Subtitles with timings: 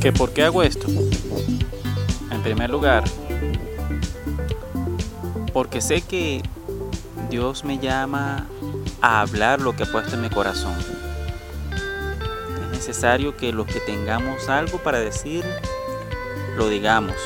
[0.00, 0.86] ¿Que ¿Por qué hago esto?
[2.30, 3.04] En primer lugar,
[5.52, 6.42] porque sé que
[7.28, 8.46] Dios me llama
[9.02, 10.72] a hablar lo que ha puesto en mi corazón.
[12.62, 15.44] Es necesario que los que tengamos algo para decir,
[16.56, 17.16] lo digamos.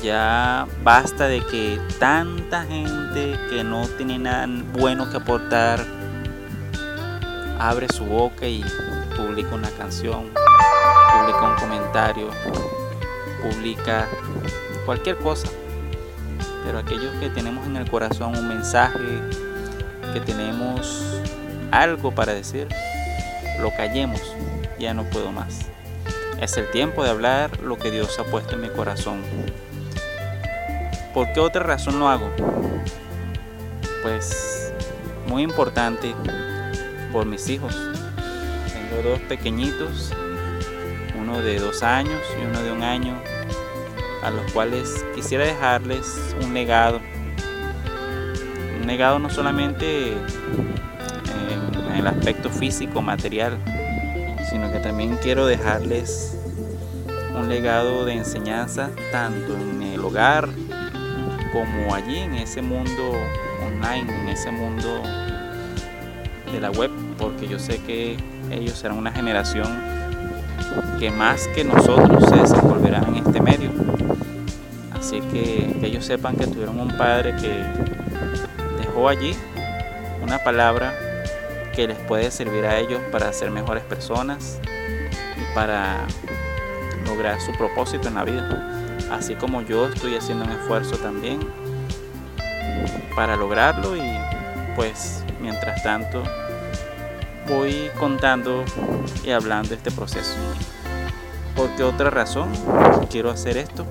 [0.00, 5.84] Ya basta de que tanta gente que no tiene nada bueno que aportar
[7.58, 8.64] abre su boca y
[9.16, 10.30] publica una canción,
[11.12, 12.28] publica un comentario,
[13.42, 14.08] publica
[14.86, 15.48] cualquier cosa.
[16.64, 19.20] Pero aquellos que tenemos en el corazón un mensaje,
[20.12, 21.20] que tenemos
[21.70, 22.68] algo para decir,
[23.60, 24.20] lo callemos,
[24.78, 25.66] ya no puedo más.
[26.40, 29.22] Es el tiempo de hablar lo que Dios ha puesto en mi corazón.
[31.14, 32.30] ¿Por qué otra razón lo hago?
[34.02, 34.72] Pues
[35.26, 36.14] muy importante
[37.12, 37.76] por mis hijos.
[38.72, 40.12] Tengo dos pequeñitos,
[41.22, 43.14] uno de dos años y uno de un año,
[44.22, 47.00] a los cuales quisiera dejarles un legado.
[48.80, 53.56] Un legado no solamente en el aspecto físico, material,
[54.50, 56.36] sino que también quiero dejarles
[57.36, 60.48] un legado de enseñanza tanto en el hogar
[61.52, 63.12] como allí en ese mundo
[63.64, 65.02] online, en ese mundo
[66.52, 68.16] de la web, porque yo sé que
[68.50, 70.01] ellos serán una generación
[70.98, 73.70] que más que nosotros se desenvolverán en este medio.
[74.92, 77.64] Así que, que ellos sepan que tuvieron un padre que
[78.80, 79.34] dejó allí
[80.22, 80.94] una palabra
[81.74, 84.60] que les puede servir a ellos para ser mejores personas
[85.36, 86.06] y para
[87.04, 88.68] lograr su propósito en la vida.
[89.10, 91.40] Así como yo estoy haciendo un esfuerzo también
[93.14, 94.02] para lograrlo y
[94.76, 96.22] pues mientras tanto
[97.48, 98.64] voy contando
[99.24, 100.34] y hablando de este proceso.
[101.56, 102.50] ¿Por qué otra razón
[103.10, 103.86] quiero hacer esto?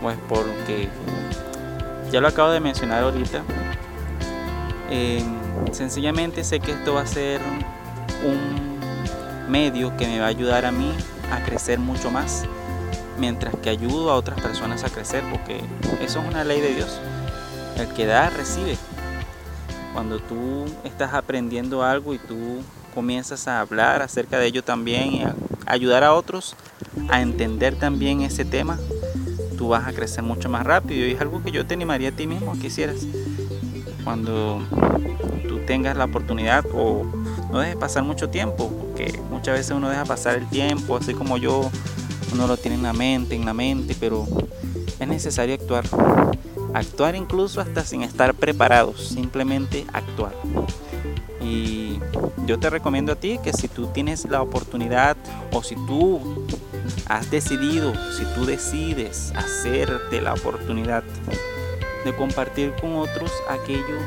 [0.00, 0.88] Pues porque
[2.10, 3.42] ya lo acabo de mencionar ahorita.
[4.90, 5.24] Em,
[5.72, 7.40] sencillamente sé que esto va a ser
[8.24, 10.92] un medio que me va a ayudar a mí
[11.30, 12.44] a crecer mucho más
[13.18, 15.60] mientras que ayudo a otras personas a crecer porque
[16.00, 17.00] eso es una ley de Dios.
[17.76, 18.76] El que da recibe.
[19.92, 22.62] Cuando tú estás aprendiendo algo y tú
[22.94, 25.34] comienzas a hablar acerca de ello también y a
[25.66, 26.54] ayudar a otros
[27.08, 28.78] a entender también ese tema,
[29.56, 31.06] tú vas a crecer mucho más rápido.
[31.06, 33.06] Y es algo que yo te animaría a ti mismo que hicieras.
[34.04, 34.60] Cuando
[35.48, 37.04] tú tengas la oportunidad o
[37.50, 41.36] no dejes pasar mucho tiempo, porque muchas veces uno deja pasar el tiempo, así como
[41.36, 41.70] yo,
[42.32, 44.26] uno lo tiene en la mente, en la mente, pero
[44.98, 45.84] es necesario actuar.
[46.74, 50.32] Actuar incluso hasta sin estar preparados, simplemente actuar.
[51.40, 52.00] Y
[52.46, 55.16] yo te recomiendo a ti que si tú tienes la oportunidad
[55.52, 56.46] o si tú
[57.06, 61.02] has decidido, si tú decides hacerte la oportunidad
[62.04, 63.98] de compartir con otros aquello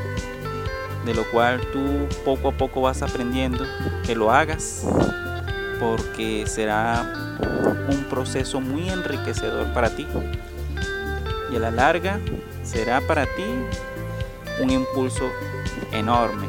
[1.06, 3.64] de lo cual tú poco a poco vas aprendiendo,
[4.04, 4.84] que lo hagas
[5.78, 7.38] porque será
[7.88, 10.06] un proceso muy enriquecedor para ti.
[11.52, 12.20] Y a la larga
[12.64, 13.44] será para ti
[14.60, 15.30] un impulso
[15.92, 16.48] enorme.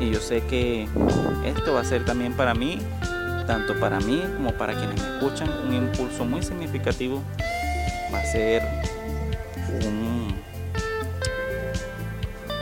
[0.00, 0.88] Y yo sé que
[1.44, 2.78] esto va a ser también para mí,
[3.46, 7.22] tanto para mí como para quienes me escuchan, un impulso muy significativo.
[8.12, 8.62] Va a ser
[9.84, 10.34] un,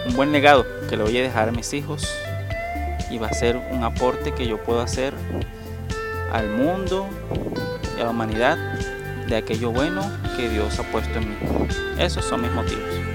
[0.06, 2.08] un buen legado que le voy a dejar a mis hijos
[3.10, 5.14] y va a ser un aporte que yo puedo hacer
[6.32, 7.06] al mundo
[7.96, 8.77] y a la humanidad
[9.28, 11.36] de aquello bueno que Dios ha puesto en mí.
[11.98, 13.07] Esos son mis motivos.